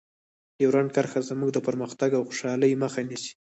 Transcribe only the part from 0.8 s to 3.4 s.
کرښه زموږ د پرمختګ او خوشحالۍ مخه نیسي.